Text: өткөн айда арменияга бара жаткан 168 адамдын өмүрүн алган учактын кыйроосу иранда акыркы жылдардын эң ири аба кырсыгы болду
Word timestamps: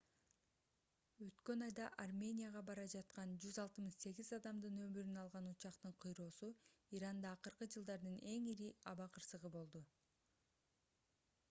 өткөн 1.25 1.65
айда 1.65 1.89
арменияга 2.05 2.63
бара 2.69 2.85
жаткан 2.93 3.35
168 3.49 4.33
адамдын 4.39 4.81
өмүрүн 4.87 5.21
алган 5.25 5.51
учактын 5.51 5.95
кыйроосу 6.07 6.51
иранда 7.01 7.37
акыркы 7.39 7.71
жылдардын 7.77 8.19
эң 8.35 8.51
ири 8.57 8.73
аба 8.95 9.11
кырсыгы 9.19 9.55
болду 9.61 9.87